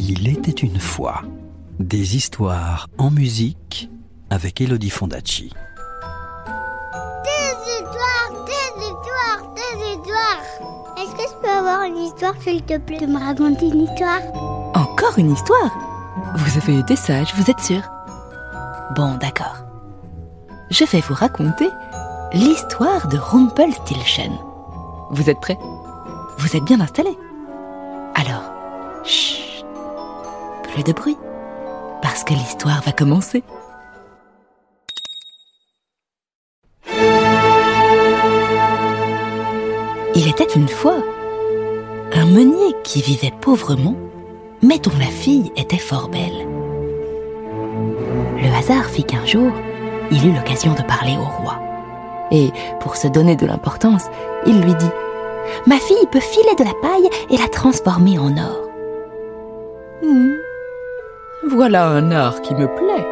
[0.00, 1.22] Il était une fois
[1.80, 3.90] des histoires en musique
[4.30, 5.52] avec Elodie Fondacci.
[7.24, 10.44] Des histoires, des histoires, des histoires.
[10.96, 14.20] Est-ce que je peux avoir une histoire, s'il te plaît, de me raconter une histoire?
[14.74, 15.76] Encore une histoire?
[16.36, 17.82] Vous avez été sage, vous êtes sûr?
[18.94, 19.64] Bon, d'accord.
[20.70, 21.68] Je vais vous raconter
[22.32, 24.30] l'histoire de Rumpelstiltskin.
[25.10, 25.58] Vous êtes prêts?
[26.38, 27.18] Vous êtes bien installés?
[28.14, 28.44] Alors,
[29.04, 29.37] chut,
[30.82, 31.16] de bruit,
[32.02, 33.42] parce que l'histoire va commencer.
[40.14, 40.96] Il était une fois
[42.12, 43.94] un meunier qui vivait pauvrement,
[44.62, 46.46] mais dont la fille était fort belle.
[48.42, 49.52] Le hasard fit qu'un jour,
[50.10, 51.60] il eut l'occasion de parler au roi.
[52.30, 54.06] Et pour se donner de l'importance,
[54.46, 54.90] il lui dit
[55.66, 58.68] Ma fille peut filer de la paille et la transformer en or.
[60.02, 60.34] Hmm,
[61.50, 63.08] Voilà un art qui me plaît,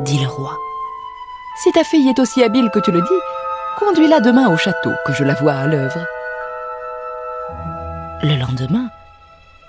[0.00, 0.58] dit le roi.
[1.62, 3.20] Si ta fille est aussi habile que tu le dis,
[3.78, 5.98] conduis-la demain au château que je la vois à l'œuvre.
[8.22, 8.88] Le lendemain,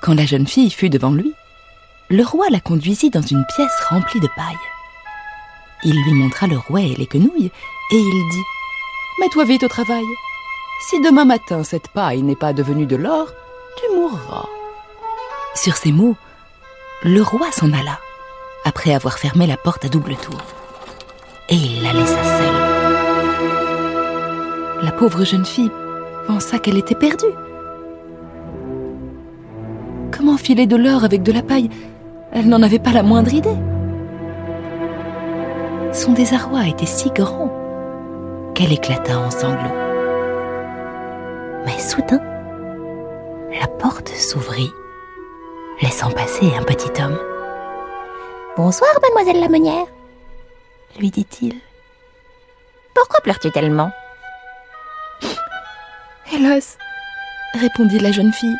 [0.02, 1.34] quand la jeune fille fut devant lui,
[2.10, 4.56] le roi la conduisit dans une pièce remplie de paille.
[5.84, 7.52] Il lui montra le rouet et les quenouilles,
[7.92, 8.44] et il dit
[9.20, 10.06] Mets-toi vite au travail.
[10.90, 13.28] Si demain matin cette paille n'est pas devenue de l'or,
[13.76, 14.48] tu mourras.
[15.56, 16.16] Sur ces mots,
[17.04, 18.00] le roi s'en alla,
[18.66, 20.42] après avoir fermé la porte à double tour.
[21.50, 22.56] Et il la laissa seule.
[24.84, 25.72] La pauvre jeune fille
[26.26, 27.26] pensa qu'elle était perdue.
[30.12, 31.70] Comment filer de l'or avec de la paille?
[32.32, 33.58] Elle n'en avait pas la moindre idée.
[35.94, 37.54] Son désarroi était si grand
[38.56, 39.76] qu'elle éclata en sanglots.
[41.66, 42.22] Mais soudain,
[43.60, 44.72] la porte s'ouvrit,
[45.82, 47.18] laissant passer un petit homme.
[48.56, 49.86] Bonsoir, mademoiselle la meunière.
[51.00, 51.56] Lui dit-il.
[52.94, 53.92] Pourquoi pleures-tu tellement?
[56.34, 56.78] Hélas,
[57.54, 58.58] répondit la jeune fille,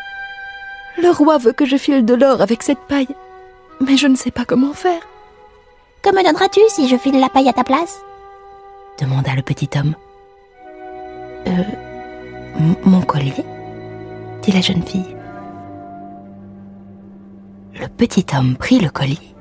[0.96, 3.14] le roi veut que je file de l'or avec cette paille,
[3.80, 5.00] mais je ne sais pas comment faire.
[6.02, 8.00] Que me donneras-tu si je file la paille à ta place?
[9.00, 9.94] Demanda le petit homme.
[11.46, 11.62] Euh,
[12.84, 13.44] mon collier?
[14.42, 15.17] dit la jeune fille.
[17.98, 19.34] Petit homme prit le collier,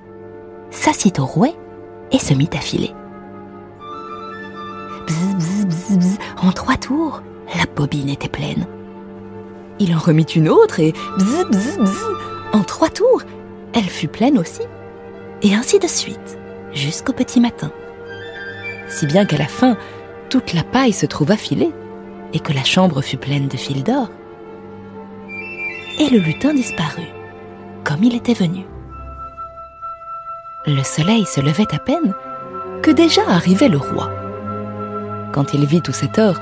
[0.72, 1.54] s'assit au rouet
[2.12, 2.92] et se mit à filer.
[5.06, 7.22] Bzz, bzz, bzz, bzz, en trois tours,
[7.56, 8.66] la bobine était pleine.
[9.80, 12.06] Il en remit une autre et bzz, bzz, bzz,
[12.52, 13.22] en trois tours,
[13.76, 14.64] elle fut pleine aussi.
[15.44, 16.40] Et ainsi de suite,
[16.74, 17.72] jusqu'au petit matin.
[18.90, 19.78] Si bien qu'à la fin,
[20.32, 21.72] toute la paille se trouva filée
[22.34, 24.10] et que la chambre fut pleine de fils d'or.
[26.00, 27.14] Et le lutin disparut,
[27.88, 28.66] comme il était venu.
[30.66, 32.14] Le soleil se levait à peine
[32.84, 34.12] que déjà arrivait le roi.
[35.32, 36.36] Quand il vit tout cet or,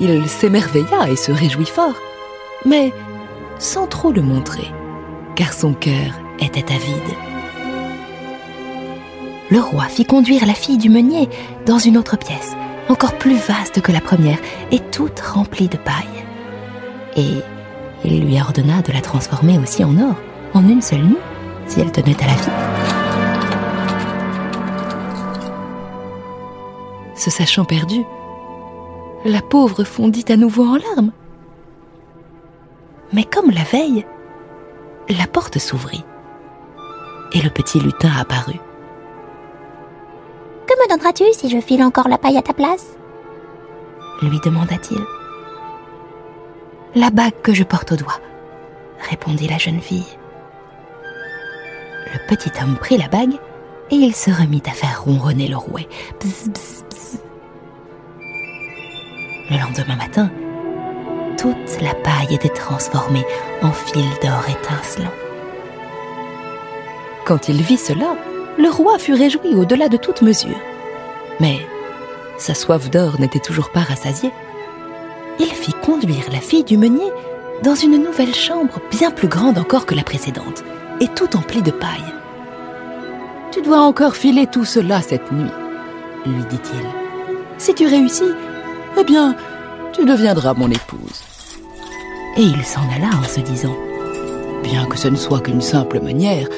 [0.00, 1.94] il s'émerveilla et se réjouit fort,
[2.66, 2.92] mais
[3.60, 4.66] sans trop le montrer,
[5.36, 7.14] car son cœur était avide.
[9.50, 11.28] Le roi fit conduire la fille du meunier
[11.64, 12.56] dans une autre pièce,
[12.88, 14.38] encore plus vaste que la première
[14.72, 16.24] et toute remplie de paille.
[17.16, 17.40] Et
[18.04, 20.16] il lui ordonna de la transformer aussi en or,
[20.54, 21.18] en une seule nuit,
[21.66, 22.50] si elle tenait à la vie.
[27.14, 28.04] Se sachant perdue,
[29.24, 31.12] la pauvre fondit à nouveau en larmes.
[33.12, 34.06] Mais comme la veille,
[35.08, 36.04] la porte s'ouvrit
[37.32, 38.60] et le petit lutin apparut.
[40.66, 42.96] Que me donneras-tu si je file encore la paille à ta place?
[44.22, 45.00] lui demanda-t-il.
[46.94, 48.20] La bague que je porte au doigt,
[49.08, 50.18] répondit la jeune fille.
[52.12, 53.34] Le petit homme prit la bague
[53.90, 55.88] et il se remit à faire ronronner le rouet.
[59.50, 60.30] Le lendemain matin,
[61.38, 63.24] toute la paille était transformée
[63.62, 65.12] en fil d'or étincelant.
[67.24, 68.16] Quand il vit cela,
[68.58, 70.58] le roi fut réjoui au-delà de toute mesure.
[71.40, 71.58] Mais
[72.38, 74.32] sa soif d'or n'était toujours pas rassasiée.
[75.38, 77.10] Il fit conduire la fille du meunier
[77.62, 80.64] dans une nouvelle chambre bien plus grande encore que la précédente,
[81.00, 82.12] et tout emplie de paille.
[83.52, 85.50] Tu dois encore filer tout cela cette nuit,
[86.26, 86.86] lui dit-il.
[87.56, 88.32] Si tu réussis,
[88.98, 89.34] eh bien,
[89.92, 91.22] tu deviendras mon épouse.
[92.36, 93.76] Et il s'en alla en se disant
[94.62, 96.48] Bien que ce ne soit qu'une simple meunière,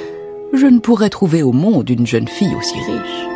[0.53, 3.27] je ne pourrais trouver au monde une jeune fille aussi riche.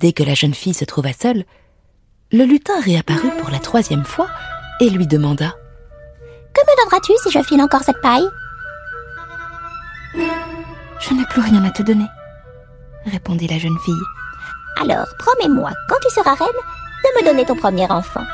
[0.00, 1.44] Dès que la jeune fille se trouva seule,
[2.30, 4.28] le lutin réapparut pour la troisième fois
[4.80, 5.54] et lui demanda
[6.54, 8.28] Que me donneras-tu si je file encore cette paille?
[10.14, 12.06] Je n'ai plus rien à te donner,
[13.06, 13.94] répondit la jeune fille.
[14.80, 18.24] Alors, promets-moi, quand tu seras reine, de me donner ton premier enfant.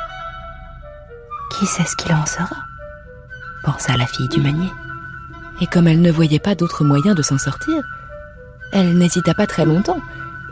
[1.53, 2.57] Qui sait ce qu'il en sera?
[3.65, 4.71] pensa la fille du meunier.
[5.61, 7.83] Et comme elle ne voyait pas d'autre moyen de s'en sortir,
[8.73, 10.01] elle n'hésita pas très longtemps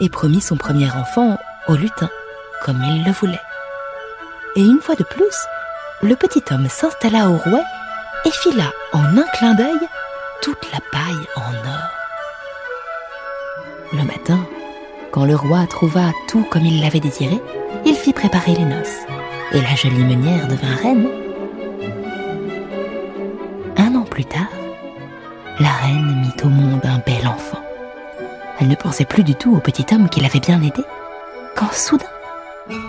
[0.01, 1.39] et promit son premier enfant
[1.69, 2.09] au lutin,
[2.65, 3.41] comme il le voulait.
[4.57, 5.47] Et une fois de plus,
[6.03, 7.65] le petit homme s'installa au rouet
[8.25, 9.89] et fila en un clin d'œil
[10.43, 11.91] toute la paille en or.
[13.93, 14.39] Le matin,
[15.11, 17.41] quand le roi trouva tout comme il l'avait désiré,
[17.85, 19.01] il fit préparer les noces,
[19.53, 21.09] et la jolie meunière devint reine.
[23.77, 24.49] Un an plus tard,
[25.61, 27.63] la reine mit au monde un bel enfant.
[28.61, 30.85] Elle ne pensait plus du tout au petit homme qui l'avait bien aidé,
[31.55, 32.07] quand soudain,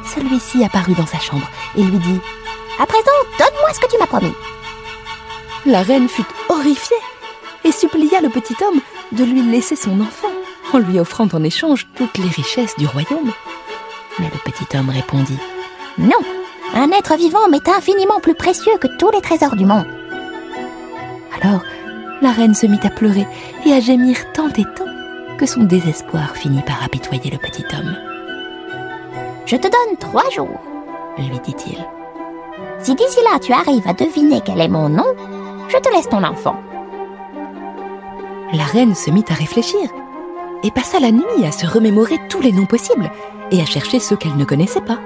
[0.06, 2.20] celui-ci apparut dans sa chambre et lui dit
[2.80, 3.04] À présent,
[3.38, 4.34] donne-moi ce que tu m'as promis.
[5.66, 6.98] La reine fut horrifiée
[7.64, 10.28] et supplia le petit homme de lui laisser son enfant
[10.74, 13.32] en lui offrant en échange toutes les richesses du royaume.
[14.20, 15.40] Mais le petit homme répondit
[15.98, 16.20] Non,
[16.74, 19.88] un être vivant m'est infiniment plus précieux que tous les trésors du monde.
[21.42, 21.62] Alors,
[22.22, 23.28] la reine se mit à pleurer
[23.66, 24.86] et à gémir tant et tant
[25.38, 28.13] que son désespoir finit par apitoyer le petit homme.
[29.54, 30.60] Je te donne trois jours,
[31.16, 31.78] lui dit-il.
[32.80, 35.06] Si d'ici là tu arrives à deviner quel est mon nom,
[35.68, 36.56] je te laisse ton enfant.
[38.52, 39.92] La reine se mit à réfléchir
[40.64, 43.12] et passa la nuit à se remémorer tous les noms possibles
[43.52, 44.98] et à chercher ceux qu'elle ne connaissait pas.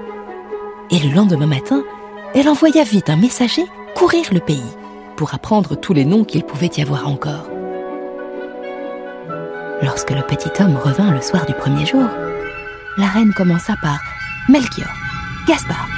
[0.91, 1.83] Et le lendemain matin,
[2.33, 3.65] elle envoya vite un messager
[3.95, 4.77] courir le pays
[5.17, 7.49] pour apprendre tous les noms qu'il pouvait y avoir encore.
[9.81, 12.07] Lorsque le petit homme revint le soir du premier jour,
[12.97, 13.99] la reine commença par
[14.49, 14.87] Melchior,
[15.45, 15.89] Gaspard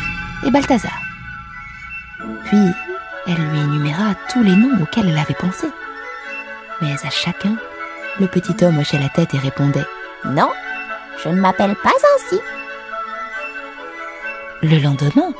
[0.43, 0.99] et Balthazar.
[2.45, 2.57] Puis,
[3.27, 5.67] elle lui énuméra tous les noms auxquels elle avait pensé.
[6.81, 7.57] Mais à chacun,
[8.19, 9.85] le petit homme hochait la tête et répondait⁇
[10.33, 10.49] Non,
[11.23, 12.35] je ne m'appelle pas ainsi⁇
[14.63, 15.31] Le lendemain,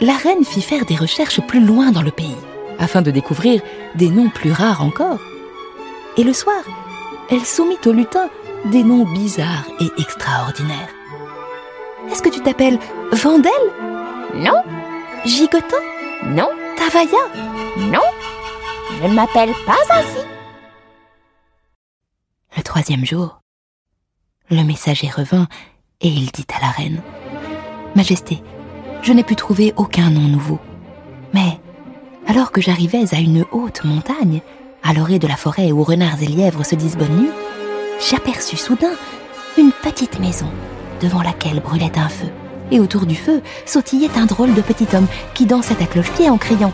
[0.00, 2.36] la reine fit faire des recherches plus loin dans le pays,
[2.80, 3.62] afin de découvrir
[3.94, 5.20] des noms plus rares encore.
[6.16, 6.62] Et le soir,
[7.30, 8.28] elle soumit au lutin
[8.64, 10.88] des noms bizarres et extraordinaires.
[12.08, 12.78] Est-ce que tu t'appelles
[13.12, 13.52] Vandel?
[14.34, 14.62] Non.
[15.24, 15.76] Gigotin?
[16.24, 16.48] Non.
[16.76, 17.18] Tavaya?
[17.76, 18.00] Non.
[19.00, 20.24] Je ne m'appelle pas ainsi.
[22.56, 23.40] Le troisième jour,
[24.50, 25.46] le messager revint
[26.00, 27.02] et il dit à la reine
[27.94, 28.42] Majesté,
[29.02, 30.58] je n'ai pu trouver aucun nom nouveau.
[31.32, 31.60] Mais,
[32.26, 34.40] alors que j'arrivais à une haute montagne,
[34.82, 37.30] à l'orée de la forêt où renards et lièvres se disent bonne nuit,
[38.00, 38.94] j'aperçus soudain
[39.58, 40.50] une petite maison
[41.00, 42.28] devant laquelle brûlait un feu.
[42.70, 46.38] Et autour du feu sautillait un drôle de petit homme qui dansait à cloche-pied en
[46.38, 46.72] criant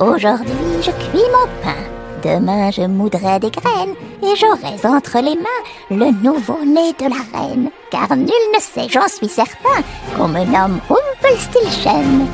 [0.00, 1.76] Aujourd'hui, je cuis mon pain.
[2.22, 7.70] Demain, je moudrai des graines et j'aurai entre les mains le nouveau-né de la reine.
[7.90, 9.82] Car nul ne sait, j'en suis certain,
[10.16, 12.26] qu'on me nomme Rumpelstiltskin.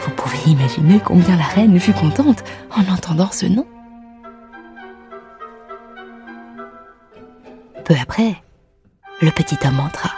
[0.00, 2.42] Vous pouvez imaginer combien la reine fut contente
[2.74, 3.66] en entendant ce nom.
[7.88, 8.36] Peu après,
[9.22, 10.10] le petit homme entra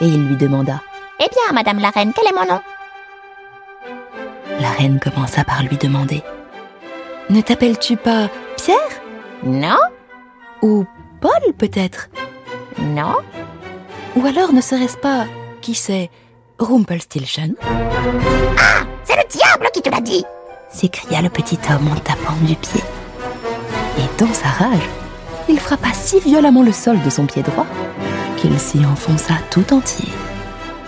[0.00, 0.80] et il lui demanda.
[1.20, 2.60] Eh bien, Madame la reine, quel est mon nom?
[4.60, 6.22] La reine commença par lui demander.
[7.28, 8.78] Ne t'appelles-tu pas Pierre?
[9.42, 9.76] Non.
[10.62, 10.86] Ou
[11.20, 12.08] Paul peut-être?
[12.78, 13.16] Non.
[14.16, 15.26] Ou alors ne serait-ce pas,
[15.60, 16.10] qui sait,
[16.58, 20.24] Rumpelstiltskin Ah C'est le diable qui te l'a dit!
[20.70, 22.82] s'écria le petit homme en tapant du pied.
[23.98, 24.88] Et dans sa rage,
[25.48, 27.66] il frappa si violemment le sol de son pied droit
[28.36, 30.08] qu'il s'y enfonça tout entier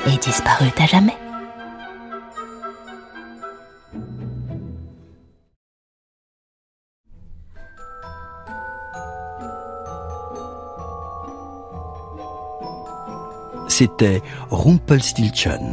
[0.06, 1.16] et disparut à jamais.
[13.68, 15.72] C'était Rumpelstiltskin,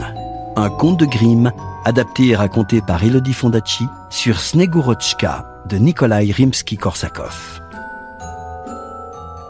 [0.56, 1.52] un conte de Grimm
[1.84, 7.62] adapté et raconté par Elodie Fondacci sur Snegurochka de Nikolai Rimsky-Korsakov.